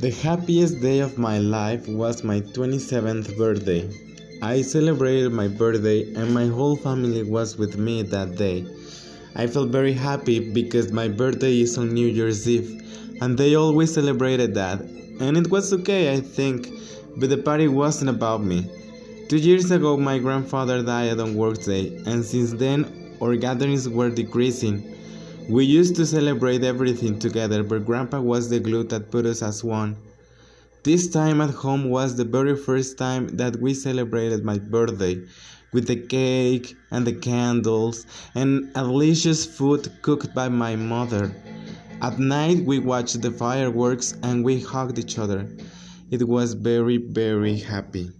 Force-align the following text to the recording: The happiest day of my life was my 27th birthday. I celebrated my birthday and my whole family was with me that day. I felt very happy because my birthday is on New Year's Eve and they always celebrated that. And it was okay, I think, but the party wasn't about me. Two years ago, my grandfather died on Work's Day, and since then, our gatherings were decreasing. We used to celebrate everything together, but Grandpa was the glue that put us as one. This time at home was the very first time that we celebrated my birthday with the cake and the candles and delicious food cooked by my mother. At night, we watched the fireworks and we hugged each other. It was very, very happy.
The 0.00 0.12
happiest 0.12 0.80
day 0.80 1.00
of 1.00 1.18
my 1.18 1.38
life 1.38 1.88
was 1.88 2.22
my 2.22 2.40
27th 2.40 3.36
birthday. 3.36 3.90
I 4.40 4.62
celebrated 4.62 5.32
my 5.32 5.48
birthday 5.48 6.14
and 6.14 6.32
my 6.32 6.46
whole 6.46 6.76
family 6.76 7.24
was 7.24 7.58
with 7.58 7.76
me 7.76 8.02
that 8.02 8.36
day. 8.36 8.64
I 9.34 9.48
felt 9.48 9.70
very 9.70 9.92
happy 9.92 10.38
because 10.52 10.92
my 10.92 11.08
birthday 11.08 11.62
is 11.62 11.76
on 11.78 11.92
New 11.92 12.06
Year's 12.06 12.48
Eve 12.48 12.80
and 13.20 13.36
they 13.36 13.56
always 13.56 13.92
celebrated 13.92 14.54
that. 14.54 14.82
And 15.18 15.36
it 15.36 15.50
was 15.50 15.72
okay, 15.72 16.12
I 16.14 16.20
think, 16.20 16.70
but 17.16 17.28
the 17.28 17.38
party 17.38 17.66
wasn't 17.66 18.10
about 18.10 18.40
me. 18.44 18.70
Two 19.28 19.38
years 19.38 19.72
ago, 19.72 19.96
my 19.96 20.20
grandfather 20.20 20.80
died 20.80 21.18
on 21.18 21.34
Work's 21.34 21.66
Day, 21.66 22.00
and 22.06 22.24
since 22.24 22.52
then, 22.52 22.86
our 23.20 23.34
gatherings 23.34 23.88
were 23.88 24.10
decreasing. 24.10 24.94
We 25.48 25.64
used 25.64 25.96
to 25.96 26.04
celebrate 26.04 26.62
everything 26.62 27.18
together, 27.18 27.62
but 27.62 27.86
Grandpa 27.86 28.20
was 28.20 28.50
the 28.50 28.60
glue 28.60 28.84
that 28.84 29.10
put 29.10 29.24
us 29.24 29.40
as 29.40 29.64
one. 29.64 29.96
This 30.82 31.08
time 31.08 31.40
at 31.40 31.48
home 31.48 31.88
was 31.88 32.16
the 32.16 32.24
very 32.24 32.54
first 32.54 32.98
time 32.98 33.28
that 33.38 33.56
we 33.56 33.72
celebrated 33.72 34.44
my 34.44 34.58
birthday 34.58 35.22
with 35.72 35.86
the 35.86 35.96
cake 35.96 36.76
and 36.90 37.06
the 37.06 37.14
candles 37.14 38.04
and 38.34 38.74
delicious 38.74 39.46
food 39.46 39.90
cooked 40.02 40.34
by 40.34 40.50
my 40.50 40.76
mother. 40.76 41.34
At 42.02 42.18
night, 42.18 42.66
we 42.66 42.78
watched 42.78 43.22
the 43.22 43.30
fireworks 43.30 44.14
and 44.22 44.44
we 44.44 44.60
hugged 44.60 44.98
each 44.98 45.18
other. 45.18 45.48
It 46.10 46.28
was 46.28 46.52
very, 46.52 46.98
very 46.98 47.56
happy. 47.56 48.10